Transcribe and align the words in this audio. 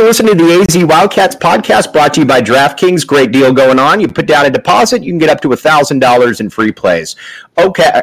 for 0.00 0.06
listening 0.06 0.38
to 0.38 0.44
the 0.44 0.66
AZ 0.66 0.82
Wildcats 0.82 1.36
podcast 1.36 1.92
brought 1.92 2.14
to 2.14 2.20
you 2.20 2.26
by 2.26 2.40
DraftKings. 2.40 3.06
Great 3.06 3.32
deal 3.32 3.52
going 3.52 3.78
on. 3.78 4.00
You 4.00 4.08
put 4.08 4.24
down 4.24 4.46
a 4.46 4.50
deposit, 4.50 5.02
you 5.02 5.12
can 5.12 5.18
get 5.18 5.28
up 5.28 5.42
to 5.42 5.48
$1,000 5.48 6.40
in 6.40 6.48
free 6.48 6.72
plays. 6.72 7.16
Okay. 7.58 8.00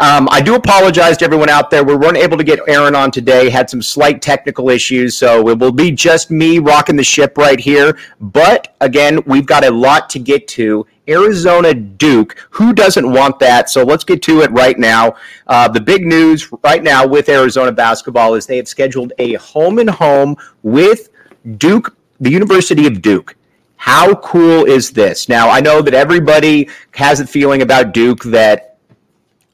Um, 0.00 0.28
I 0.32 0.40
do 0.40 0.56
apologize 0.56 1.16
to 1.18 1.24
everyone 1.24 1.48
out 1.48 1.70
there. 1.70 1.84
We 1.84 1.94
weren't 1.94 2.16
able 2.16 2.36
to 2.36 2.42
get 2.42 2.58
Aaron 2.66 2.96
on 2.96 3.12
today. 3.12 3.48
Had 3.48 3.70
some 3.70 3.80
slight 3.80 4.20
technical 4.22 4.70
issues, 4.70 5.16
so 5.16 5.48
it 5.48 5.58
will 5.60 5.70
be 5.70 5.92
just 5.92 6.32
me 6.32 6.58
rocking 6.58 6.96
the 6.96 7.04
ship 7.04 7.38
right 7.38 7.60
here. 7.60 7.96
But 8.20 8.74
again, 8.80 9.20
we've 9.24 9.46
got 9.46 9.64
a 9.64 9.70
lot 9.70 10.10
to 10.10 10.18
get 10.18 10.48
to. 10.48 10.84
Arizona 11.08 11.72
Duke. 11.72 12.36
Who 12.50 12.72
doesn't 12.72 13.08
want 13.08 13.38
that? 13.38 13.70
So 13.70 13.84
let's 13.84 14.02
get 14.02 14.20
to 14.22 14.40
it 14.40 14.50
right 14.50 14.76
now. 14.76 15.14
Uh, 15.46 15.68
the 15.68 15.80
big 15.80 16.04
news 16.04 16.50
right 16.64 16.82
now 16.82 17.06
with 17.06 17.28
Arizona 17.28 17.70
basketball 17.70 18.34
is 18.34 18.46
they 18.46 18.56
have 18.56 18.66
scheduled 18.66 19.12
a 19.18 19.34
home 19.34 19.78
and 19.78 19.88
home 19.88 20.34
with 20.64 21.10
Duke, 21.56 21.96
the 22.20 22.30
University 22.30 22.86
of 22.86 23.02
Duke. 23.02 23.36
How 23.76 24.14
cool 24.16 24.64
is 24.64 24.90
this? 24.90 25.28
Now, 25.28 25.50
I 25.50 25.60
know 25.60 25.82
that 25.82 25.94
everybody 25.94 26.68
has 26.92 27.20
a 27.20 27.26
feeling 27.26 27.62
about 27.62 27.92
Duke 27.92 28.22
that 28.24 28.76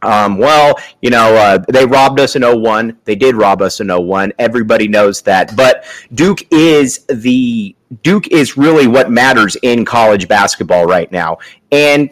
um, 0.02 0.36
well, 0.36 0.78
you 1.00 1.10
know, 1.10 1.34
uh, 1.36 1.58
they 1.68 1.86
robbed 1.86 2.18
us 2.18 2.34
in 2.34 2.42
01. 2.42 2.98
They 3.04 3.14
did 3.14 3.36
rob 3.36 3.62
us 3.62 3.80
in 3.80 3.88
01. 3.88 4.32
Everybody 4.38 4.88
knows 4.88 5.22
that. 5.22 5.56
But 5.56 5.84
Duke 6.14 6.40
is 6.50 7.04
the 7.08 7.74
Duke 8.02 8.28
is 8.28 8.56
really 8.56 8.86
what 8.86 9.10
matters 9.10 9.56
in 9.62 9.84
college 9.84 10.26
basketball 10.26 10.86
right 10.86 11.10
now. 11.12 11.38
And 11.70 12.10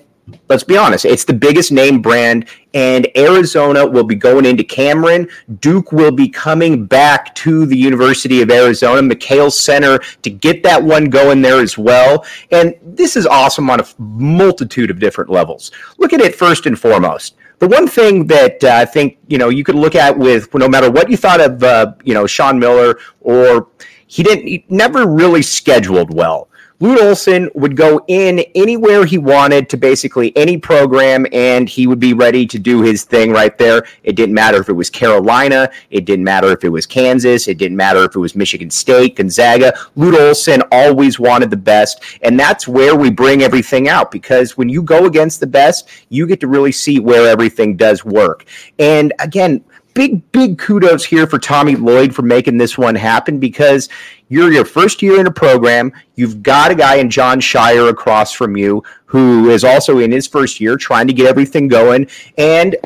let's 0.48 0.64
be 0.64 0.76
honest, 0.76 1.04
it's 1.04 1.24
the 1.24 1.32
biggest 1.32 1.72
name 1.72 2.02
brand, 2.02 2.46
and 2.74 3.08
Arizona 3.16 3.86
will 3.86 4.04
be 4.04 4.14
going 4.14 4.44
into 4.44 4.64
Cameron. 4.64 5.28
Duke 5.60 5.92
will 5.92 6.10
be 6.10 6.28
coming 6.28 6.86
back 6.86 7.34
to 7.36 7.66
the 7.66 7.76
University 7.76 8.42
of 8.42 8.50
Arizona, 8.50 9.02
McKale 9.02 9.52
Center, 9.52 9.98
to 10.22 10.30
get 10.30 10.62
that 10.62 10.82
one 10.82 11.06
going 11.06 11.42
there 11.42 11.60
as 11.60 11.76
well. 11.76 12.24
And 12.50 12.74
this 12.82 13.16
is 13.16 13.26
awesome 13.26 13.70
on 13.70 13.80
a 13.80 13.86
multitude 13.98 14.90
of 14.90 14.98
different 14.98 15.30
levels. 15.30 15.70
Look 15.98 16.12
at 16.12 16.20
it 16.20 16.34
first 16.34 16.66
and 16.66 16.78
foremost 16.78 17.36
the 17.60 17.68
one 17.68 17.86
thing 17.86 18.26
that 18.26 18.64
uh, 18.64 18.70
I 18.70 18.84
think 18.86 19.18
you 19.28 19.38
know 19.38 19.50
you 19.50 19.64
could 19.64 19.74
look 19.76 19.94
at 19.94 20.18
with 20.18 20.52
no 20.54 20.68
matter 20.68 20.90
what 20.90 21.10
you 21.10 21.16
thought 21.16 21.40
of 21.40 21.62
uh, 21.62 21.92
you 22.02 22.14
know 22.14 22.26
Sean 22.26 22.58
Miller 22.58 22.98
or 23.20 23.68
he 24.06 24.22
didn't 24.22 24.46
he 24.46 24.64
never 24.68 25.06
really 25.06 25.42
scheduled 25.42 26.12
well. 26.12 26.48
Lute 26.82 26.98
Olson 27.02 27.50
would 27.52 27.76
go 27.76 28.02
in 28.08 28.38
anywhere 28.54 29.04
he 29.04 29.18
wanted 29.18 29.68
to 29.68 29.76
basically 29.76 30.34
any 30.34 30.56
program, 30.56 31.26
and 31.30 31.68
he 31.68 31.86
would 31.86 32.00
be 32.00 32.14
ready 32.14 32.46
to 32.46 32.58
do 32.58 32.80
his 32.80 33.04
thing 33.04 33.32
right 33.32 33.58
there. 33.58 33.84
It 34.02 34.16
didn't 34.16 34.34
matter 34.34 34.62
if 34.62 34.70
it 34.70 34.72
was 34.72 34.88
Carolina, 34.88 35.70
it 35.90 36.06
didn't 36.06 36.24
matter 36.24 36.50
if 36.52 36.64
it 36.64 36.70
was 36.70 36.86
Kansas, 36.86 37.48
it 37.48 37.58
didn't 37.58 37.76
matter 37.76 38.04
if 38.04 38.16
it 38.16 38.18
was 38.18 38.34
Michigan 38.34 38.70
State, 38.70 39.16
Gonzaga. 39.16 39.74
Lute 39.94 40.18
Olson 40.18 40.62
always 40.72 41.20
wanted 41.20 41.50
the 41.50 41.56
best, 41.58 42.02
and 42.22 42.40
that's 42.40 42.66
where 42.66 42.96
we 42.96 43.10
bring 43.10 43.42
everything 43.42 43.86
out 43.86 44.10
because 44.10 44.56
when 44.56 44.70
you 44.70 44.82
go 44.82 45.04
against 45.04 45.38
the 45.40 45.46
best, 45.46 45.86
you 46.08 46.26
get 46.26 46.40
to 46.40 46.48
really 46.48 46.72
see 46.72 46.98
where 46.98 47.28
everything 47.28 47.76
does 47.76 48.06
work. 48.06 48.46
And 48.78 49.12
again, 49.18 49.62
big, 49.94 50.30
big 50.32 50.58
kudos 50.58 51.04
here 51.04 51.26
for 51.26 51.38
Tommy 51.38 51.76
Lloyd 51.76 52.14
for 52.14 52.22
making 52.22 52.58
this 52.58 52.78
one 52.78 52.94
happen 52.94 53.38
because 53.38 53.88
you're 54.28 54.52
your 54.52 54.64
first 54.64 55.02
year 55.02 55.20
in 55.20 55.26
a 55.26 55.30
program. 55.30 55.92
You've 56.14 56.42
got 56.42 56.70
a 56.70 56.74
guy 56.74 56.96
in 56.96 57.10
Jon 57.10 57.40
Scheyer 57.40 57.88
across 57.88 58.32
from 58.32 58.56
you 58.56 58.82
who 59.06 59.50
is 59.50 59.64
also 59.64 59.98
in 59.98 60.12
his 60.12 60.26
first 60.26 60.60
year 60.60 60.76
trying 60.76 61.06
to 61.06 61.12
get 61.12 61.26
everything 61.26 61.68
going, 61.68 62.08
and 62.38 62.76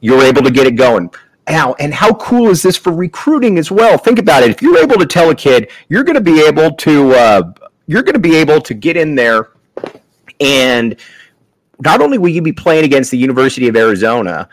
you're 0.00 0.22
able 0.22 0.42
to 0.42 0.50
get 0.50 0.66
it 0.66 0.76
going. 0.76 1.10
Now, 1.48 1.74
and 1.74 1.94
how 1.94 2.12
cool 2.14 2.50
is 2.50 2.62
this 2.62 2.76
for 2.76 2.92
recruiting 2.92 3.58
as 3.58 3.70
well? 3.70 3.96
Think 3.96 4.18
about 4.18 4.42
it. 4.42 4.50
If 4.50 4.60
you're 4.60 4.78
able 4.78 4.96
to 4.96 5.06
tell 5.06 5.30
a 5.30 5.34
kid 5.34 5.70
you're 5.88 6.04
going 6.04 6.14
to 6.16 6.20
be 6.20 6.40
able 6.42 6.72
to, 6.72 7.12
uh, 7.12 7.52
you're 7.86 8.02
going 8.02 8.14
to 8.14 8.18
be 8.20 8.36
able 8.36 8.60
to 8.60 8.74
get 8.74 8.96
in 8.96 9.14
there, 9.14 9.50
and 10.40 10.96
not 11.80 12.00
only 12.00 12.18
will 12.18 12.30
you 12.30 12.42
be 12.42 12.52
playing 12.52 12.84
against 12.84 13.10
the 13.10 13.18
University 13.18 13.68
of 13.68 13.76
Arizona, 13.76 14.48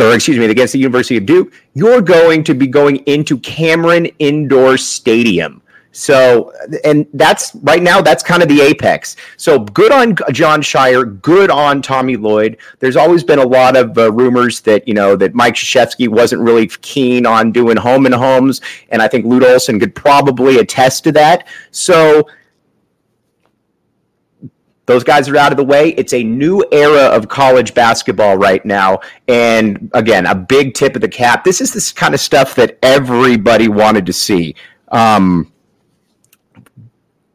or 0.00 0.14
excuse 0.14 0.38
me, 0.38 0.46
against 0.46 0.72
the 0.72 0.78
University 0.78 1.16
of 1.16 1.26
Duke, 1.26 1.52
you're 1.74 2.02
going 2.02 2.44
to 2.44 2.54
be 2.54 2.66
going 2.66 2.96
into 3.06 3.38
Cameron 3.38 4.06
Indoor 4.18 4.76
Stadium. 4.76 5.62
So, 5.90 6.52
and 6.84 7.06
that's 7.14 7.54
right 7.62 7.82
now, 7.82 8.00
that's 8.00 8.22
kind 8.22 8.42
of 8.42 8.48
the 8.48 8.60
apex. 8.60 9.16
So, 9.36 9.58
good 9.58 9.90
on 9.90 10.16
Jon 10.32 10.60
Scheyer, 10.60 11.20
good 11.22 11.50
on 11.50 11.82
Tommy 11.82 12.16
Lloyd. 12.16 12.58
There's 12.78 12.94
always 12.94 13.24
been 13.24 13.40
a 13.40 13.46
lot 13.46 13.76
of 13.76 13.96
uh, 13.98 14.12
rumors 14.12 14.60
that, 14.60 14.86
you 14.86 14.94
know, 14.94 15.16
that 15.16 15.34
Mike 15.34 15.54
Krzyzewski 15.54 16.06
wasn't 16.06 16.42
really 16.42 16.68
keen 16.68 17.26
on 17.26 17.50
doing 17.50 17.76
home 17.76 18.06
and 18.06 18.14
homes. 18.14 18.60
And 18.90 19.02
I 19.02 19.08
think 19.08 19.26
Lute 19.26 19.42
Olson 19.42 19.80
could 19.80 19.94
probably 19.94 20.58
attest 20.58 21.04
to 21.04 21.12
that. 21.12 21.48
So, 21.72 22.28
those 24.88 25.04
guys 25.04 25.28
are 25.28 25.36
out 25.36 25.52
of 25.52 25.58
the 25.58 25.64
way. 25.64 25.90
It's 25.90 26.14
a 26.14 26.24
new 26.24 26.64
era 26.72 27.02
of 27.02 27.28
college 27.28 27.74
basketball 27.74 28.38
right 28.38 28.64
now. 28.64 29.00
And 29.28 29.90
again, 29.92 30.24
a 30.24 30.34
big 30.34 30.72
tip 30.72 30.96
of 30.96 31.02
the 31.02 31.08
cap. 31.08 31.44
This 31.44 31.60
is 31.60 31.74
this 31.74 31.92
kind 31.92 32.14
of 32.14 32.20
stuff 32.20 32.54
that 32.54 32.78
everybody 32.82 33.68
wanted 33.68 34.06
to 34.06 34.14
see. 34.14 34.54
Um, 34.90 35.52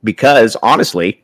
because 0.03 0.57
honestly, 0.63 1.23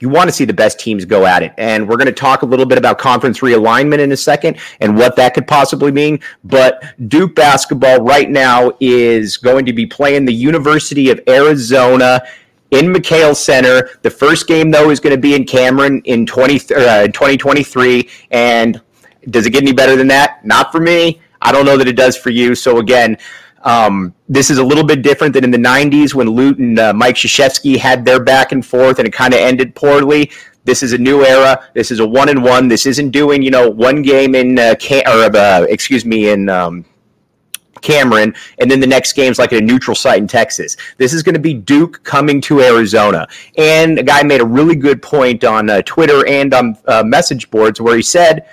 you 0.00 0.08
want 0.08 0.30
to 0.30 0.32
see 0.32 0.46
the 0.46 0.54
best 0.54 0.80
teams 0.80 1.04
go 1.04 1.26
at 1.26 1.42
it. 1.42 1.52
And 1.58 1.86
we're 1.86 1.98
going 1.98 2.06
to 2.06 2.12
talk 2.12 2.40
a 2.40 2.46
little 2.46 2.64
bit 2.64 2.78
about 2.78 2.96
conference 2.98 3.40
realignment 3.40 3.98
in 3.98 4.10
a 4.12 4.16
second 4.16 4.58
and 4.80 4.96
what 4.96 5.14
that 5.16 5.34
could 5.34 5.46
possibly 5.46 5.92
mean. 5.92 6.20
But 6.42 6.82
Duke 7.08 7.34
basketball 7.34 8.00
right 8.00 8.30
now 8.30 8.72
is 8.80 9.36
going 9.36 9.66
to 9.66 9.74
be 9.74 9.84
playing 9.84 10.24
the 10.24 10.32
University 10.32 11.10
of 11.10 11.20
Arizona 11.28 12.22
in 12.70 12.86
McKale 12.86 13.34
Center. 13.34 13.90
The 14.02 14.10
first 14.10 14.46
game, 14.46 14.70
though, 14.70 14.90
is 14.90 15.00
going 15.00 15.14
to 15.14 15.20
be 15.20 15.34
in 15.34 15.44
Cameron 15.44 16.00
in 16.04 16.26
20, 16.26 16.74
uh, 16.74 17.06
2023. 17.08 18.08
And 18.30 18.80
does 19.30 19.46
it 19.46 19.50
get 19.50 19.62
any 19.62 19.72
better 19.72 19.96
than 19.96 20.08
that? 20.08 20.44
Not 20.44 20.72
for 20.72 20.80
me. 20.80 21.20
I 21.40 21.52
don't 21.52 21.66
know 21.66 21.76
that 21.76 21.88
it 21.88 21.96
does 21.96 22.16
for 22.16 22.30
you. 22.30 22.54
So, 22.54 22.78
again, 22.78 23.16
um, 23.62 24.14
this 24.28 24.50
is 24.50 24.58
a 24.58 24.64
little 24.64 24.84
bit 24.84 25.02
different 25.02 25.34
than 25.34 25.44
in 25.44 25.50
the 25.50 25.58
90s 25.58 26.14
when 26.14 26.28
Lute 26.28 26.58
and 26.58 26.78
uh, 26.78 26.92
Mike 26.92 27.16
Krzyzewski 27.16 27.76
had 27.76 28.04
their 28.04 28.22
back 28.22 28.52
and 28.52 28.64
forth 28.64 28.98
and 28.98 29.08
it 29.08 29.12
kind 29.12 29.34
of 29.34 29.40
ended 29.40 29.74
poorly. 29.74 30.30
This 30.64 30.82
is 30.82 30.92
a 30.92 30.98
new 30.98 31.24
era. 31.24 31.68
This 31.74 31.90
is 31.90 31.98
a 32.00 32.06
one 32.06 32.28
and 32.28 32.42
one. 32.42 32.68
This 32.68 32.86
isn't 32.86 33.10
doing 33.10 33.42
you 33.42 33.50
know 33.50 33.70
one 33.70 34.02
game 34.02 34.34
in 34.34 34.58
uh, 34.58 34.74
or 35.06 35.36
uh, 35.36 35.62
excuse 35.62 36.04
me 36.04 36.28
in. 36.28 36.48
Um, 36.48 36.84
Cameron, 37.80 38.34
and 38.58 38.70
then 38.70 38.80
the 38.80 38.86
next 38.86 39.12
game's 39.14 39.38
like 39.38 39.52
at 39.52 39.62
a 39.62 39.64
neutral 39.64 39.94
site 39.94 40.18
in 40.18 40.28
Texas. 40.28 40.76
This 40.96 41.12
is 41.12 41.22
going 41.22 41.34
to 41.34 41.40
be 41.40 41.54
Duke 41.54 42.02
coming 42.04 42.40
to 42.42 42.60
Arizona. 42.60 43.26
And 43.56 43.98
a 43.98 44.02
guy 44.02 44.22
made 44.22 44.40
a 44.40 44.46
really 44.46 44.76
good 44.76 45.02
point 45.02 45.44
on 45.44 45.70
uh, 45.70 45.82
Twitter 45.82 46.26
and 46.26 46.52
on 46.54 46.78
uh, 46.86 47.02
message 47.02 47.50
boards 47.50 47.80
where 47.80 47.96
he 47.96 48.02
said, 48.02 48.48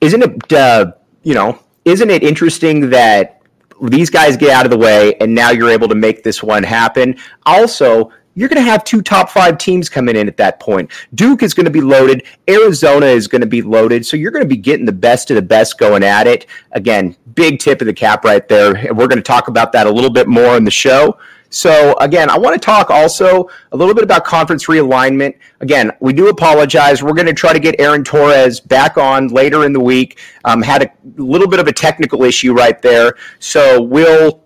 "Isn't 0.00 0.22
it, 0.22 0.52
uh, 0.52 0.92
you 1.22 1.34
know, 1.34 1.58
isn't 1.84 2.10
it 2.10 2.22
interesting 2.22 2.90
that 2.90 3.42
these 3.82 4.10
guys 4.10 4.36
get 4.36 4.50
out 4.50 4.64
of 4.64 4.70
the 4.70 4.78
way, 4.78 5.14
and 5.20 5.34
now 5.34 5.50
you're 5.50 5.70
able 5.70 5.88
to 5.88 5.94
make 5.94 6.22
this 6.22 6.42
one 6.42 6.62
happen. 6.62 7.16
Also, 7.44 8.10
you're 8.34 8.48
going 8.48 8.62
to 8.62 8.70
have 8.70 8.84
two 8.84 9.02
top 9.02 9.30
five 9.30 9.58
teams 9.58 9.88
coming 9.88 10.16
in 10.16 10.28
at 10.28 10.36
that 10.36 10.60
point. 10.60 10.90
Duke 11.14 11.42
is 11.42 11.54
going 11.54 11.64
to 11.64 11.70
be 11.70 11.80
loaded. 11.80 12.24
Arizona 12.48 13.06
is 13.06 13.28
going 13.28 13.40
to 13.40 13.46
be 13.46 13.62
loaded. 13.62 14.04
So 14.04 14.16
you're 14.16 14.30
going 14.30 14.44
to 14.44 14.48
be 14.48 14.56
getting 14.56 14.86
the 14.86 14.92
best 14.92 15.30
of 15.30 15.36
the 15.36 15.42
best 15.42 15.78
going 15.78 16.02
at 16.02 16.26
it. 16.26 16.46
Again, 16.72 17.16
big 17.34 17.58
tip 17.58 17.80
of 17.80 17.86
the 17.86 17.92
cap 17.92 18.24
right 18.24 18.46
there. 18.48 18.74
And 18.74 18.96
we're 18.96 19.08
going 19.08 19.18
to 19.18 19.22
talk 19.22 19.48
about 19.48 19.72
that 19.72 19.86
a 19.86 19.90
little 19.90 20.10
bit 20.10 20.26
more 20.28 20.56
in 20.56 20.64
the 20.64 20.70
show. 20.70 21.18
So, 21.50 21.96
again, 21.98 22.30
I 22.30 22.36
want 22.36 22.60
to 22.60 22.64
talk 22.64 22.90
also 22.90 23.48
a 23.70 23.76
little 23.76 23.94
bit 23.94 24.02
about 24.02 24.24
conference 24.24 24.66
realignment. 24.66 25.36
Again, 25.60 25.92
we 26.00 26.12
do 26.12 26.28
apologize. 26.28 27.00
We're 27.00 27.12
going 27.12 27.28
to 27.28 27.32
try 27.32 27.52
to 27.52 27.60
get 27.60 27.76
Aaron 27.78 28.02
Torres 28.02 28.58
back 28.58 28.98
on 28.98 29.28
later 29.28 29.64
in 29.64 29.72
the 29.72 29.78
week. 29.78 30.18
Um, 30.44 30.62
had 30.62 30.82
a 30.82 30.90
little 31.16 31.46
bit 31.46 31.60
of 31.60 31.68
a 31.68 31.72
technical 31.72 32.24
issue 32.24 32.54
right 32.54 32.82
there. 32.82 33.14
So, 33.38 33.80
we'll 33.80 34.43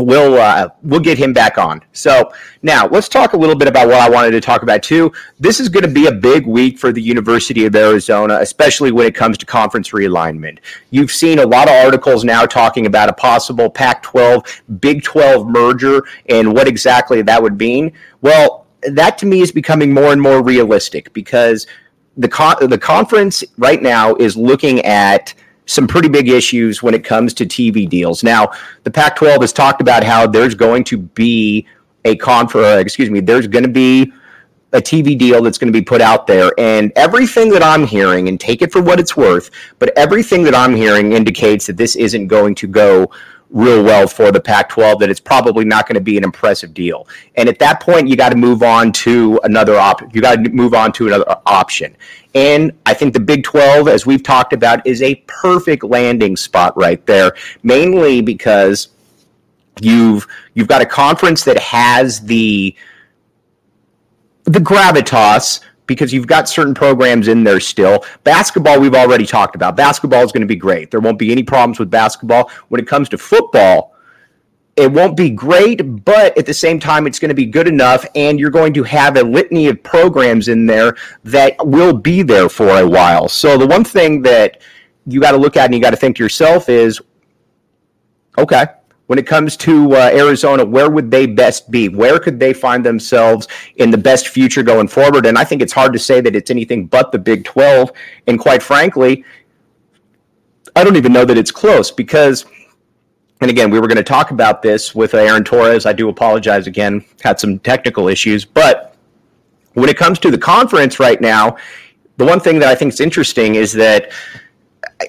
we'll 0.00 0.40
uh, 0.40 0.68
we'll 0.82 1.00
get 1.00 1.18
him 1.18 1.32
back 1.32 1.58
on. 1.58 1.82
So 1.92 2.32
now 2.62 2.88
let's 2.88 3.08
talk 3.08 3.32
a 3.32 3.36
little 3.36 3.54
bit 3.56 3.68
about 3.68 3.88
what 3.88 3.96
I 3.96 4.08
wanted 4.08 4.32
to 4.32 4.40
talk 4.40 4.62
about 4.62 4.82
too. 4.82 5.12
This 5.38 5.60
is 5.60 5.68
going 5.68 5.84
to 5.84 5.90
be 5.90 6.06
a 6.06 6.12
big 6.12 6.46
week 6.46 6.78
for 6.78 6.92
the 6.92 7.02
University 7.02 7.66
of 7.66 7.74
Arizona, 7.74 8.38
especially 8.40 8.92
when 8.92 9.06
it 9.06 9.14
comes 9.14 9.38
to 9.38 9.46
conference 9.46 9.90
realignment. 9.90 10.58
You've 10.90 11.10
seen 11.10 11.38
a 11.38 11.46
lot 11.46 11.68
of 11.68 11.74
articles 11.84 12.24
now 12.24 12.46
talking 12.46 12.86
about 12.86 13.08
a 13.08 13.12
possible 13.12 13.70
Pac-12 13.70 14.80
Big 14.80 15.02
12 15.02 15.46
merger 15.46 16.02
and 16.28 16.52
what 16.54 16.68
exactly 16.68 17.22
that 17.22 17.42
would 17.42 17.58
mean. 17.58 17.92
Well, 18.20 18.66
that 18.82 19.18
to 19.18 19.26
me 19.26 19.40
is 19.40 19.52
becoming 19.52 19.92
more 19.92 20.12
and 20.12 20.20
more 20.20 20.42
realistic 20.42 21.12
because 21.12 21.66
the 22.16 22.28
con- 22.28 22.68
the 22.68 22.78
conference 22.78 23.44
right 23.56 23.82
now 23.82 24.14
is 24.16 24.36
looking 24.36 24.80
at 24.82 25.34
some 25.70 25.86
pretty 25.86 26.08
big 26.08 26.28
issues 26.28 26.82
when 26.82 26.94
it 26.94 27.04
comes 27.04 27.32
to 27.34 27.46
TV 27.46 27.88
deals. 27.88 28.24
Now, 28.24 28.50
the 28.82 28.90
Pac 28.90 29.14
12 29.16 29.40
has 29.42 29.52
talked 29.52 29.80
about 29.80 30.02
how 30.02 30.26
there's 30.26 30.54
going 30.56 30.82
to 30.84 30.98
be 30.98 31.66
a 32.04 32.16
confer, 32.16 32.76
uh, 32.76 32.78
excuse 32.78 33.08
me, 33.08 33.20
there's 33.20 33.46
going 33.46 33.62
to 33.62 33.70
be 33.70 34.12
a 34.72 34.80
TV 34.80 35.16
deal 35.16 35.42
that's 35.42 35.58
going 35.58 35.72
to 35.72 35.78
be 35.78 35.84
put 35.84 36.00
out 36.00 36.26
there. 36.26 36.52
And 36.58 36.92
everything 36.96 37.50
that 37.50 37.62
I'm 37.62 37.86
hearing, 37.86 38.28
and 38.28 38.38
take 38.40 38.62
it 38.62 38.72
for 38.72 38.82
what 38.82 38.98
it's 38.98 39.16
worth, 39.16 39.50
but 39.78 39.96
everything 39.96 40.42
that 40.44 40.54
I'm 40.54 40.74
hearing 40.74 41.12
indicates 41.12 41.66
that 41.66 41.76
this 41.76 41.94
isn't 41.94 42.26
going 42.26 42.56
to 42.56 42.66
go 42.66 43.10
real 43.50 43.82
well 43.82 44.06
for 44.06 44.30
the 44.30 44.40
Pac 44.40 44.68
12, 44.68 45.00
that 45.00 45.10
it's 45.10 45.20
probably 45.20 45.64
not 45.64 45.86
going 45.86 45.94
to 45.94 46.00
be 46.00 46.16
an 46.16 46.24
impressive 46.24 46.72
deal. 46.72 47.06
And 47.36 47.48
at 47.48 47.58
that 47.58 47.80
point, 47.80 48.08
you 48.08 48.16
got 48.16 48.30
to 48.30 48.36
move 48.36 48.62
on 48.62 48.92
to 48.92 49.40
another 49.44 49.76
op. 49.76 50.14
You 50.14 50.20
got 50.20 50.44
to 50.44 50.50
move 50.50 50.74
on 50.74 50.92
to 50.92 51.08
another 51.08 51.24
option. 51.46 51.96
And 52.34 52.72
I 52.86 52.94
think 52.94 53.12
the 53.12 53.20
Big 53.20 53.42
12, 53.42 53.88
as 53.88 54.06
we've 54.06 54.22
talked 54.22 54.52
about, 54.52 54.86
is 54.86 55.02
a 55.02 55.16
perfect 55.26 55.82
landing 55.82 56.36
spot 56.36 56.76
right 56.76 57.04
there, 57.06 57.32
mainly 57.62 58.20
because 58.20 58.88
you've 59.80 60.26
you've 60.54 60.68
got 60.68 60.82
a 60.82 60.86
conference 60.86 61.44
that 61.44 61.58
has 61.58 62.20
the 62.20 62.74
the 64.44 64.58
gravitas 64.58 65.60
because 65.90 66.12
you've 66.12 66.28
got 66.28 66.48
certain 66.48 66.72
programs 66.72 67.26
in 67.26 67.42
there 67.42 67.58
still. 67.58 68.04
Basketball, 68.22 68.78
we've 68.78 68.94
already 68.94 69.26
talked 69.26 69.56
about. 69.56 69.74
Basketball 69.74 70.22
is 70.22 70.30
going 70.30 70.42
to 70.42 70.46
be 70.46 70.54
great. 70.54 70.88
There 70.88 71.00
won't 71.00 71.18
be 71.18 71.32
any 71.32 71.42
problems 71.42 71.80
with 71.80 71.90
basketball. 71.90 72.48
When 72.68 72.80
it 72.80 72.86
comes 72.86 73.08
to 73.08 73.18
football, 73.18 73.96
it 74.76 74.92
won't 74.92 75.16
be 75.16 75.30
great, 75.30 76.04
but 76.04 76.38
at 76.38 76.46
the 76.46 76.54
same 76.54 76.78
time, 76.78 77.08
it's 77.08 77.18
going 77.18 77.30
to 77.30 77.34
be 77.34 77.44
good 77.44 77.66
enough, 77.66 78.06
and 78.14 78.38
you're 78.38 78.52
going 78.52 78.72
to 78.74 78.84
have 78.84 79.16
a 79.16 79.24
litany 79.24 79.66
of 79.66 79.82
programs 79.82 80.46
in 80.46 80.64
there 80.64 80.94
that 81.24 81.56
will 81.66 81.92
be 81.92 82.22
there 82.22 82.48
for 82.48 82.68
a 82.68 82.88
while. 82.88 83.26
So, 83.26 83.58
the 83.58 83.66
one 83.66 83.82
thing 83.82 84.22
that 84.22 84.62
you 85.06 85.20
got 85.20 85.32
to 85.32 85.38
look 85.38 85.56
at 85.56 85.64
and 85.64 85.74
you 85.74 85.80
got 85.80 85.90
to 85.90 85.96
think 85.96 86.18
to 86.18 86.22
yourself 86.22 86.68
is 86.68 87.00
okay, 88.38 88.66
when 89.10 89.18
it 89.18 89.26
comes 89.26 89.56
to 89.56 89.96
uh, 89.96 90.08
Arizona, 90.12 90.64
where 90.64 90.88
would 90.88 91.10
they 91.10 91.26
best 91.26 91.68
be? 91.68 91.88
Where 91.88 92.20
could 92.20 92.38
they 92.38 92.52
find 92.52 92.86
themselves 92.86 93.48
in 93.74 93.90
the 93.90 93.98
best 93.98 94.28
future 94.28 94.62
going 94.62 94.86
forward? 94.86 95.26
And 95.26 95.36
I 95.36 95.42
think 95.42 95.62
it's 95.62 95.72
hard 95.72 95.92
to 95.94 95.98
say 95.98 96.20
that 96.20 96.36
it's 96.36 96.48
anything 96.48 96.86
but 96.86 97.10
the 97.10 97.18
Big 97.18 97.44
12. 97.44 97.90
And 98.28 98.38
quite 98.38 98.62
frankly, 98.62 99.24
I 100.76 100.84
don't 100.84 100.94
even 100.94 101.12
know 101.12 101.24
that 101.24 101.36
it's 101.36 101.50
close 101.50 101.90
because, 101.90 102.46
and 103.40 103.50
again, 103.50 103.68
we 103.72 103.80
were 103.80 103.88
going 103.88 103.96
to 103.96 104.04
talk 104.04 104.30
about 104.30 104.62
this 104.62 104.94
with 104.94 105.12
Aaron 105.12 105.42
Torres. 105.42 105.86
I 105.86 105.92
do 105.92 106.08
apologize 106.08 106.68
again, 106.68 107.04
had 107.20 107.40
some 107.40 107.58
technical 107.58 108.06
issues. 108.06 108.44
But 108.44 108.94
when 109.72 109.88
it 109.88 109.96
comes 109.96 110.20
to 110.20 110.30
the 110.30 110.38
conference 110.38 111.00
right 111.00 111.20
now, 111.20 111.56
the 112.16 112.24
one 112.24 112.38
thing 112.38 112.60
that 112.60 112.68
I 112.68 112.76
think 112.76 112.92
is 112.92 113.00
interesting 113.00 113.56
is 113.56 113.72
that 113.72 114.12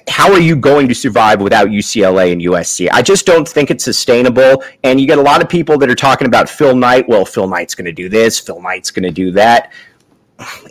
how 0.08 0.32
are 0.32 0.40
you 0.40 0.56
going 0.56 0.88
to 0.88 0.94
survive 0.94 1.40
without 1.40 1.68
UCLA 1.68 2.32
and 2.32 2.40
USC? 2.40 2.88
I 2.92 3.02
just 3.02 3.26
don't 3.26 3.46
think 3.46 3.70
it's 3.70 3.84
sustainable. 3.84 4.62
And 4.84 5.00
you 5.00 5.06
get 5.06 5.18
a 5.18 5.22
lot 5.22 5.42
of 5.42 5.48
people 5.48 5.78
that 5.78 5.90
are 5.90 5.94
talking 5.94 6.26
about 6.26 6.48
Phil 6.48 6.74
Knight. 6.74 7.08
Well, 7.08 7.24
Phil 7.24 7.48
Knight's 7.48 7.74
going 7.74 7.86
to 7.86 7.92
do 7.92 8.08
this. 8.08 8.38
Phil 8.38 8.60
Knight's 8.60 8.90
going 8.90 9.02
to 9.04 9.10
do 9.10 9.30
that. 9.32 9.72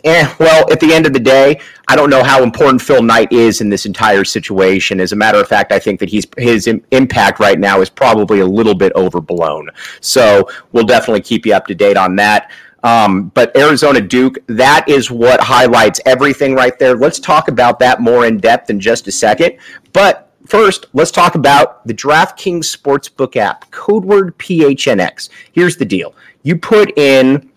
Eh, 0.04 0.34
well, 0.38 0.70
at 0.70 0.80
the 0.80 0.92
end 0.92 1.06
of 1.06 1.12
the 1.12 1.20
day, 1.20 1.60
I 1.88 1.96
don't 1.96 2.10
know 2.10 2.22
how 2.22 2.42
important 2.42 2.82
Phil 2.82 3.02
Knight 3.02 3.32
is 3.32 3.60
in 3.60 3.70
this 3.70 3.86
entire 3.86 4.24
situation. 4.24 5.00
As 5.00 5.12
a 5.12 5.16
matter 5.16 5.38
of 5.38 5.48
fact, 5.48 5.72
I 5.72 5.78
think 5.78 6.00
that 6.00 6.08
he's 6.08 6.26
his 6.36 6.68
impact 6.90 7.38
right 7.40 7.58
now 7.58 7.80
is 7.80 7.88
probably 7.88 8.40
a 8.40 8.46
little 8.46 8.74
bit 8.74 8.92
overblown. 8.94 9.70
So 10.00 10.48
we'll 10.72 10.84
definitely 10.84 11.22
keep 11.22 11.46
you 11.46 11.54
up 11.54 11.66
to 11.68 11.74
date 11.74 11.96
on 11.96 12.16
that. 12.16 12.50
Um, 12.82 13.28
but 13.34 13.56
Arizona 13.56 14.00
Duke, 14.00 14.38
that 14.48 14.88
is 14.88 15.10
what 15.10 15.40
highlights 15.40 16.00
everything 16.04 16.54
right 16.54 16.78
there. 16.78 16.96
Let's 16.96 17.20
talk 17.20 17.48
about 17.48 17.78
that 17.78 18.00
more 18.00 18.26
in 18.26 18.38
depth 18.38 18.70
in 18.70 18.80
just 18.80 19.06
a 19.06 19.12
second. 19.12 19.56
But 19.92 20.32
first, 20.46 20.86
let's 20.92 21.10
talk 21.10 21.34
about 21.34 21.86
the 21.86 21.94
DraftKings 21.94 22.76
Sportsbook 22.76 23.36
app, 23.36 23.70
code 23.70 24.04
word 24.04 24.36
PHNX. 24.38 25.28
Here's 25.52 25.76
the 25.76 25.84
deal 25.84 26.14
you 26.42 26.56
put 26.56 26.96
in, 26.98 27.50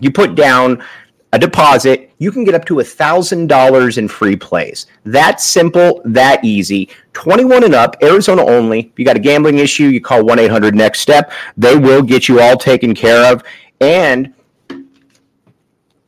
you 0.00 0.10
put 0.10 0.34
down 0.34 0.82
a 1.34 1.38
deposit, 1.38 2.12
you 2.18 2.30
can 2.30 2.44
get 2.44 2.54
up 2.54 2.64
to 2.66 2.74
$1,000 2.74 3.98
in 3.98 4.08
free 4.08 4.36
plays. 4.36 4.86
That 5.04 5.40
simple, 5.40 6.02
that 6.04 6.44
easy. 6.44 6.90
21 7.14 7.64
and 7.64 7.74
up, 7.74 7.96
Arizona 8.02 8.44
only. 8.44 8.80
If 8.80 8.98
you 8.98 9.06
got 9.06 9.16
a 9.16 9.20
gambling 9.20 9.58
issue, 9.58 9.84
you 9.84 10.00
call 10.00 10.22
1 10.24 10.38
800 10.38 10.74
Next 10.74 11.00
Step. 11.00 11.32
They 11.56 11.74
will 11.74 12.02
get 12.02 12.28
you 12.28 12.40
all 12.40 12.58
taken 12.58 12.94
care 12.94 13.32
of 13.32 13.42
and 13.82 14.32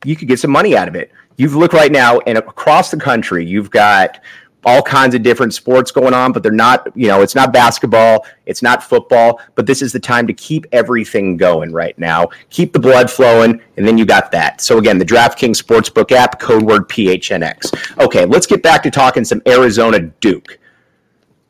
you 0.05 0.15
could 0.15 0.27
get 0.27 0.39
some 0.39 0.51
money 0.51 0.77
out 0.77 0.87
of 0.87 0.95
it. 0.95 1.11
You've 1.37 1.55
looked 1.55 1.73
right 1.73 1.91
now, 1.91 2.19
and 2.19 2.37
across 2.37 2.91
the 2.91 2.97
country, 2.97 3.45
you've 3.45 3.69
got 3.69 4.21
all 4.65 4.81
kinds 4.81 5.13
of 5.13 5.21
different 5.21 5.53
sports 5.53 5.91
going 5.91 6.13
on, 6.13 6.31
but 6.31 6.41
they're 6.41 6.51
not, 6.51 6.87
you 6.95 7.07
know, 7.07 7.21
it's 7.21 7.35
not 7.35 7.53
basketball, 7.53 8.25
it's 8.47 8.63
not 8.63 8.83
football, 8.83 9.39
but 9.53 9.67
this 9.67 9.81
is 9.81 9.93
the 9.93 9.99
time 9.99 10.25
to 10.25 10.33
keep 10.33 10.65
everything 10.71 11.37
going 11.37 11.71
right 11.71 11.97
now. 11.99 12.27
Keep 12.49 12.73
the 12.73 12.79
blood 12.79 13.11
flowing, 13.11 13.61
and 13.77 13.87
then 13.87 13.95
you 13.95 14.05
got 14.05 14.31
that. 14.31 14.61
So 14.61 14.79
again, 14.79 14.97
the 14.97 15.05
DraftKings 15.05 15.61
Sportsbook 15.61 16.11
app, 16.11 16.39
code 16.39 16.63
word 16.63 16.89
PHNX. 16.89 17.99
Okay, 18.03 18.25
let's 18.25 18.47
get 18.47 18.63
back 18.63 18.81
to 18.83 18.91
talking 18.91 19.23
some 19.23 19.41
Arizona 19.47 19.99
Duke. 19.99 20.57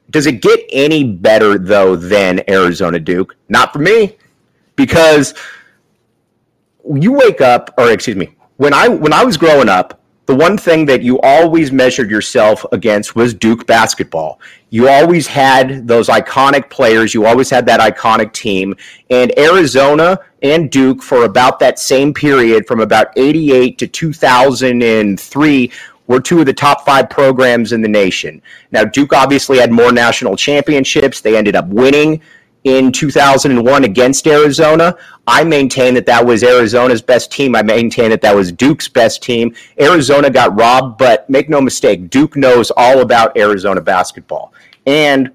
Does 0.09 0.27
it 0.27 0.41
get 0.41 0.59
any 0.71 1.03
better 1.03 1.57
though 1.57 1.95
than 1.95 2.41
Arizona 2.50 3.00
Duke? 3.00 3.38
Not 3.47 3.71
for 3.71 3.79
me, 3.79 4.17
because 4.75 5.33
you 6.93 7.13
wake 7.13 7.39
up, 7.39 7.74
or 7.77 7.91
excuse 7.91 8.17
me, 8.17 8.35
when 8.57 8.74
I 8.74 8.88
when 8.88 9.13
I 9.13 9.24
was 9.24 9.38
growing 9.38 9.69
up, 9.69 10.01
the 10.25 10.35
one 10.35 10.57
thing 10.57 10.85
that 10.88 11.03
you 11.03 11.19
always 11.21 11.71
measured 11.71 12.09
yourself 12.09 12.65
against 12.71 13.15
was 13.15 13.33
Duke 13.33 13.67
basketball. 13.67 14.39
You 14.71 14.89
always 14.89 15.27
had 15.27 15.88
those 15.88 16.07
iconic 16.09 16.69
players. 16.69 17.13
You 17.13 17.25
always 17.25 17.50
had 17.50 17.65
that 17.67 17.79
iconic 17.79 18.33
team. 18.33 18.75
And 19.09 19.38
Arizona 19.38 20.19
and 20.41 20.71
Duke, 20.71 21.03
for 21.03 21.25
about 21.25 21.59
that 21.59 21.77
same 21.77 22.13
period, 22.13 22.65
from 22.65 22.79
about 22.79 23.07
88 23.15 23.77
to 23.77 23.88
2003, 23.88 25.71
were 26.07 26.19
two 26.19 26.39
of 26.39 26.45
the 26.45 26.53
top 26.53 26.85
five 26.85 27.09
programs 27.09 27.71
in 27.71 27.81
the 27.81 27.88
nation. 27.88 28.41
Now, 28.71 28.83
Duke 28.83 29.13
obviously 29.13 29.59
had 29.59 29.71
more 29.71 29.91
national 29.91 30.35
championships. 30.35 31.21
They 31.21 31.38
ended 31.38 31.55
up 31.55 31.67
winning 31.67 32.21
in 32.65 32.91
2001 32.91 33.84
against 33.84 34.27
Arizona. 34.27 34.98
I 35.27 35.43
maintain 35.43 35.93
that 35.93 36.07
that 36.07 36.25
was 36.25 36.43
Arizona's 36.43 37.01
best 37.01 37.31
team. 37.31 37.55
I 37.55 37.62
maintain 37.62 38.10
that 38.10 38.22
that 38.22 38.36
was 38.36 38.51
Duke's 38.51 38.88
best 38.88 39.24
team. 39.24 39.55
Arizona 39.79 40.29
got 40.29 40.57
robbed, 40.60 40.98
but 40.98 41.29
make 41.29 41.48
no 41.48 41.62
mistake, 41.62 42.10
Duke 42.10 42.36
knows 42.36 42.72
all 42.75 43.00
about 43.00 43.38
Arizona 43.38 43.81
basketball. 43.81 44.51
And 44.86 45.31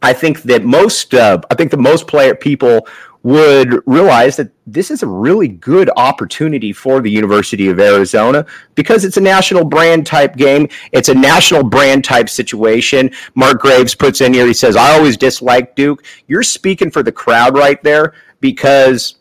I 0.00 0.12
think 0.12 0.42
that 0.42 0.64
most, 0.64 1.14
uh, 1.14 1.40
I 1.50 1.54
think 1.54 1.70
the 1.70 1.76
most 1.76 2.06
player 2.06 2.34
people 2.34 2.86
would 3.28 3.82
realize 3.84 4.36
that 4.36 4.50
this 4.66 4.90
is 4.90 5.02
a 5.02 5.06
really 5.06 5.48
good 5.48 5.90
opportunity 5.98 6.72
for 6.72 7.02
the 7.02 7.10
University 7.10 7.68
of 7.68 7.78
Arizona 7.78 8.46
because 8.74 9.04
it's 9.04 9.18
a 9.18 9.20
national 9.20 9.66
brand 9.66 10.06
type 10.06 10.34
game. 10.36 10.66
It's 10.92 11.10
a 11.10 11.14
national 11.14 11.62
brand 11.62 12.04
type 12.04 12.30
situation. 12.30 13.10
Mark 13.34 13.60
Graves 13.60 13.94
puts 13.94 14.22
in 14.22 14.32
here, 14.32 14.46
he 14.46 14.54
says, 14.54 14.76
I 14.76 14.92
always 14.92 15.18
dislike 15.18 15.76
Duke. 15.76 16.06
You're 16.26 16.42
speaking 16.42 16.90
for 16.90 17.02
the 17.02 17.12
crowd 17.12 17.54
right 17.54 17.82
there 17.82 18.14
because, 18.40 19.16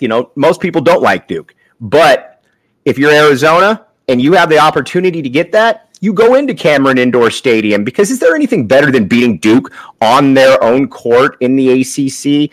you 0.00 0.08
know, 0.08 0.32
most 0.34 0.60
people 0.60 0.80
don't 0.80 1.00
like 1.00 1.28
Duke. 1.28 1.54
But 1.80 2.42
if 2.84 2.98
you're 2.98 3.12
Arizona 3.12 3.86
and 4.08 4.20
you 4.20 4.32
have 4.32 4.48
the 4.48 4.58
opportunity 4.58 5.22
to 5.22 5.28
get 5.28 5.52
that, 5.52 5.90
you 6.00 6.12
go 6.12 6.34
into 6.34 6.54
Cameron 6.54 6.98
Indoor 6.98 7.30
Stadium 7.30 7.84
because 7.84 8.10
is 8.10 8.18
there 8.18 8.34
anything 8.34 8.66
better 8.66 8.90
than 8.90 9.06
beating 9.06 9.38
Duke 9.38 9.72
on 10.00 10.34
their 10.34 10.60
own 10.60 10.88
court 10.88 11.36
in 11.40 11.54
the 11.54 11.82
ACC? 11.82 12.50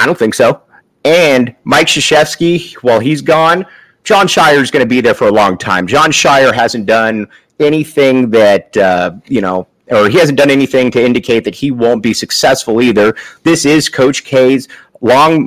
I 0.00 0.06
don't 0.06 0.18
think 0.18 0.34
so. 0.34 0.62
And 1.04 1.54
Mike 1.64 1.86
Krzyzewski, 1.86 2.74
while 2.76 3.00
he's 3.00 3.20
gone, 3.20 3.66
Jon 4.02 4.26
Scheyer 4.26 4.60
is 4.60 4.70
going 4.70 4.84
to 4.84 4.88
be 4.88 5.00
there 5.00 5.14
for 5.14 5.28
a 5.28 5.32
long 5.32 5.58
time. 5.58 5.86
Jon 5.86 6.10
Scheyer 6.10 6.54
hasn't 6.54 6.86
done 6.86 7.28
anything 7.58 8.30
that, 8.30 8.74
uh, 8.76 9.12
you 9.26 9.42
know, 9.42 9.66
or 9.88 10.08
he 10.08 10.18
hasn't 10.18 10.38
done 10.38 10.50
anything 10.50 10.90
to 10.92 11.04
indicate 11.04 11.44
that 11.44 11.54
he 11.54 11.70
won't 11.70 12.02
be 12.02 12.14
successful 12.14 12.80
either. 12.80 13.14
This 13.42 13.66
is 13.66 13.88
Coach 13.88 14.24
K's 14.24 14.68
long, 15.02 15.46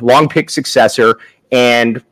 long 0.00 0.28
pick 0.28 0.50
successor, 0.50 1.18
and 1.50 2.02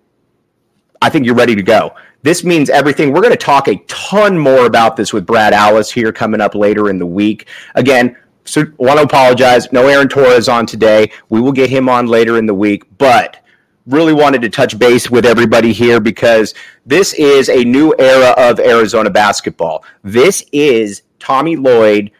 I 1.01 1.09
think 1.09 1.25
you're 1.25 1.35
ready 1.35 1.55
to 1.55 1.63
go. 1.63 1.95
This 2.23 2.43
means 2.43 2.69
everything. 2.69 3.13
We're 3.13 3.21
going 3.21 3.31
to 3.31 3.37
talk 3.37 3.69
a 3.69 3.77
ton 3.87 4.37
more 4.37 4.67
about 4.67 4.97
this 4.97 5.13
with 5.13 5.25
Brad 5.25 5.53
Allis 5.53 5.93
here 5.93 6.13
coming 6.13 6.41
up 6.41 6.57
later 6.57 6.91
in 6.91 6.99
the 6.99 7.07
week. 7.07 7.47
Again, 7.77 8.17
so 8.47 8.65
want 8.79 8.99
to 8.99 9.05
apologize. 9.05 9.71
No 9.73 9.87
Aaron 9.87 10.09
Torres 10.09 10.49
on 10.49 10.67
today. 10.67 11.11
We 11.29 11.41
will 11.41 11.53
get 11.53 11.69
him 11.69 11.89
on 11.89 12.07
later 12.07 12.39
in 12.39 12.47
the 12.47 12.55
week, 12.55 12.85
but 12.99 13.43
really 13.87 14.13
wanted 14.13 14.43
to 14.43 14.49
touch 14.49 14.79
base 14.79 15.11
with 15.11 15.25
everybody 15.25 15.73
here 15.73 16.01
because 16.01 16.55
this 16.85 17.15
is 17.15 17.49
a 17.49 17.65
new 17.65 17.95
era 17.99 18.35
of 18.37 18.59
Arizona 18.59 19.11
basketball. 19.11 19.85
This 20.03 20.45
is 20.53 21.03
Tommy 21.19 21.57
Lloyd 21.57 22.11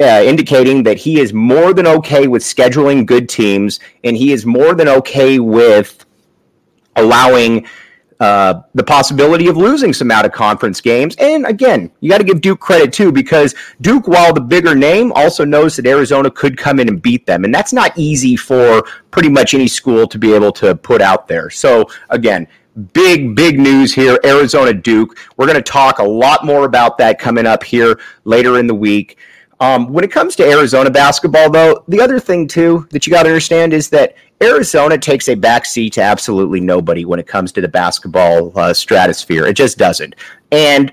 uh, 0.00 0.22
indicating 0.24 0.82
that 0.82 0.98
he 0.98 1.18
is 1.18 1.32
more 1.32 1.72
than 1.72 1.86
okay 1.86 2.26
with 2.26 2.42
scheduling 2.42 3.06
good 3.06 3.28
teams 3.28 3.80
and 4.04 4.16
he 4.16 4.32
is 4.32 4.44
more 4.44 4.74
than 4.74 4.86
okay 4.88 5.38
with 5.38 6.04
allowing 6.96 7.66
uh, 8.22 8.62
the 8.76 8.84
possibility 8.84 9.48
of 9.48 9.56
losing 9.56 9.92
some 9.92 10.12
out 10.12 10.24
of 10.24 10.30
conference 10.30 10.80
games. 10.80 11.16
And 11.16 11.44
again, 11.44 11.90
you 11.98 12.08
got 12.08 12.18
to 12.18 12.24
give 12.24 12.40
Duke 12.40 12.60
credit 12.60 12.92
too, 12.92 13.10
because 13.10 13.52
Duke, 13.80 14.06
while 14.06 14.32
the 14.32 14.40
bigger 14.40 14.76
name, 14.76 15.10
also 15.14 15.44
knows 15.44 15.74
that 15.74 15.86
Arizona 15.86 16.30
could 16.30 16.56
come 16.56 16.78
in 16.78 16.86
and 16.88 17.02
beat 17.02 17.26
them. 17.26 17.44
And 17.44 17.52
that's 17.52 17.72
not 17.72 17.90
easy 17.98 18.36
for 18.36 18.84
pretty 19.10 19.28
much 19.28 19.54
any 19.54 19.66
school 19.66 20.06
to 20.06 20.18
be 20.20 20.32
able 20.34 20.52
to 20.52 20.76
put 20.76 21.02
out 21.02 21.26
there. 21.26 21.50
So 21.50 21.90
again, 22.10 22.46
big, 22.92 23.34
big 23.34 23.58
news 23.58 23.92
here 23.92 24.20
Arizona 24.24 24.72
Duke. 24.72 25.18
We're 25.36 25.46
going 25.46 25.56
to 25.56 25.72
talk 25.72 25.98
a 25.98 26.04
lot 26.04 26.46
more 26.46 26.64
about 26.64 26.98
that 26.98 27.18
coming 27.18 27.44
up 27.44 27.64
here 27.64 27.98
later 28.22 28.56
in 28.56 28.68
the 28.68 28.74
week. 28.74 29.18
Um, 29.58 29.92
when 29.92 30.04
it 30.04 30.12
comes 30.12 30.36
to 30.36 30.48
Arizona 30.48 30.92
basketball, 30.92 31.50
though, 31.50 31.82
the 31.88 32.00
other 32.00 32.20
thing 32.20 32.46
too 32.46 32.86
that 32.90 33.04
you 33.04 33.12
got 33.12 33.24
to 33.24 33.30
understand 33.30 33.72
is 33.72 33.88
that 33.90 34.14
Arizona 34.42 34.98
takes 34.98 35.28
a 35.28 35.36
backseat 35.36 35.92
to 35.92 36.02
absolutely 36.02 36.60
nobody 36.60 37.04
when 37.04 37.20
it 37.20 37.26
comes 37.26 37.52
to 37.52 37.60
the 37.60 37.68
basketball 37.68 38.52
uh, 38.58 38.74
stratosphere. 38.74 39.46
It 39.46 39.54
just 39.54 39.78
doesn't, 39.78 40.16
and 40.50 40.92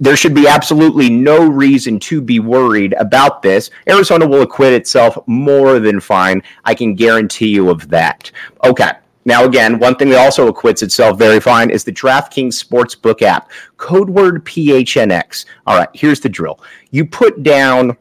there 0.00 0.16
should 0.16 0.34
be 0.34 0.46
absolutely 0.46 1.08
no 1.08 1.46
reason 1.46 1.98
to 2.00 2.20
be 2.20 2.38
worried 2.40 2.94
about 2.98 3.42
this. 3.42 3.70
Arizona 3.88 4.26
will 4.26 4.42
acquit 4.42 4.72
itself 4.72 5.16
more 5.26 5.78
than 5.78 6.00
fine. 6.00 6.42
I 6.64 6.74
can 6.74 6.94
guarantee 6.94 7.48
you 7.48 7.70
of 7.70 7.88
that. 7.88 8.30
Okay. 8.64 8.92
Now, 9.24 9.44
again, 9.44 9.80
one 9.80 9.96
thing 9.96 10.08
that 10.10 10.24
also 10.24 10.46
acquits 10.46 10.82
itself 10.82 11.18
very 11.18 11.40
fine 11.40 11.70
is 11.70 11.82
the 11.82 11.92
DraftKings 11.92 12.62
Sportsbook 12.62 13.22
app. 13.22 13.50
Code 13.76 14.08
word 14.08 14.44
PHNX. 14.44 15.46
All 15.66 15.76
right, 15.76 15.88
here's 15.94 16.20
the 16.20 16.28
drill. 16.28 16.60
You 16.92 17.04
put 17.04 17.42
down 17.42 17.96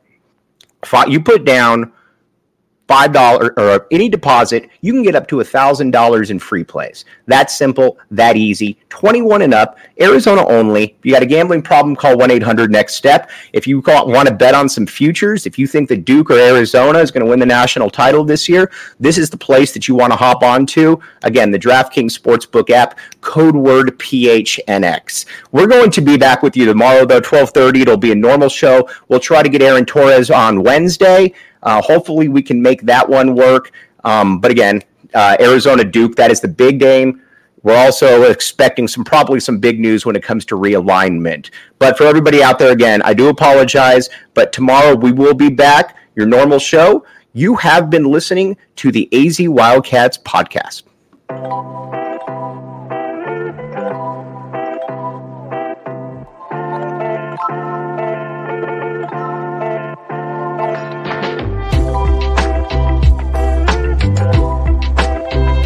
you 1.07 1.19
put 1.19 1.45
down 1.45 1.91
five 2.87 3.11
dollar 3.11 3.53
or 3.57 3.87
any 3.91 4.09
deposit, 4.09 4.69
you 4.81 4.93
can 4.93 5.03
get 5.03 5.15
up 5.15 5.27
to 5.27 5.39
a 5.39 5.43
thousand 5.43 5.91
dollars 5.91 6.29
in 6.29 6.39
free 6.39 6.63
plays. 6.63 7.05
That's 7.25 7.55
simple, 7.55 7.97
that 8.11 8.35
easy. 8.35 8.77
21 8.89 9.41
and 9.41 9.53
up, 9.53 9.77
Arizona 9.99 10.45
only. 10.47 10.83
If 10.83 11.05
you 11.05 11.11
got 11.11 11.23
a 11.23 11.25
gambling 11.25 11.61
problem, 11.61 11.95
call 11.95 12.15
1-800 12.15 12.69
next 12.69 12.95
step. 12.95 13.29
If 13.53 13.67
you 13.67 13.81
want 13.85 14.27
to 14.27 14.33
bet 14.33 14.53
on 14.53 14.69
some 14.69 14.85
futures, 14.85 15.45
if 15.45 15.57
you 15.57 15.67
think 15.67 15.89
that 15.89 16.05
Duke 16.05 16.29
or 16.31 16.37
Arizona 16.37 16.99
is 16.99 17.11
going 17.11 17.25
to 17.25 17.29
win 17.29 17.39
the 17.39 17.45
national 17.45 17.89
title 17.89 18.23
this 18.23 18.47
year, 18.47 18.71
this 18.99 19.17
is 19.17 19.29
the 19.29 19.37
place 19.37 19.73
that 19.73 19.87
you 19.87 19.95
want 19.95 20.13
to 20.13 20.17
hop 20.17 20.43
onto. 20.43 20.97
Again, 21.23 21.51
the 21.51 21.59
DraftKings 21.59 22.17
Sportsbook 22.17 22.69
app, 22.69 22.97
code 23.21 23.55
word 23.55 23.97
PHNX. 23.99 25.25
We're 25.51 25.67
going 25.67 25.91
to 25.91 26.01
be 26.01 26.17
back 26.17 26.43
with 26.43 26.55
you 26.55 26.65
tomorrow 26.65 27.05
though, 27.05 27.21
12:30. 27.21 27.81
It'll 27.81 27.97
be 27.97 28.11
a 28.11 28.15
normal 28.15 28.49
show. 28.49 28.87
We'll 29.07 29.19
try 29.19 29.43
to 29.43 29.49
get 29.49 29.61
Aaron 29.61 29.85
Torres 29.85 30.29
on 30.29 30.63
Wednesday. 30.63 31.33
Uh, 31.65 31.81
hopefully, 31.81 32.29
we 32.29 32.41
can 32.41 32.61
make 32.61 32.81
that 32.83 33.07
one 33.07 33.35
work. 33.35 33.71
Um, 34.03 34.39
but 34.39 34.51
again, 34.51 34.81
uh, 35.13 35.35
Arizona 35.39 35.83
Duke, 35.83 36.15
that 36.15 36.31
is 36.31 36.39
the 36.39 36.47
big 36.47 36.79
game. 36.79 37.21
We're 37.63 37.75
also 37.75 38.29
expecting 38.29 38.87
some 38.87 39.03
probably 39.03 39.39
some 39.39 39.57
big 39.57 39.79
news 39.79 40.05
when 40.05 40.15
it 40.15 40.21
comes 40.21 40.45
to 40.45 40.55
realignment. 40.55 41.49
But 41.79 41.97
for 41.97 42.03
everybody 42.03 42.43
out 42.43 42.59
there, 42.59 42.71
again, 42.71 43.01
I 43.01 43.15
do 43.15 43.29
apologize. 43.29 44.07
But 44.35 44.53
tomorrow 44.53 44.95
we 44.95 45.11
will 45.11 45.33
be 45.33 45.49
back, 45.49 45.97
your 46.15 46.27
normal 46.27 46.59
show. 46.59 47.03
You 47.33 47.55
have 47.55 47.89
been 47.89 48.03
listening 48.03 48.55
to 48.77 48.91
the 48.91 49.09
AZ 49.11 49.39
Wildcats 49.41 50.19
podcast. 50.19 50.83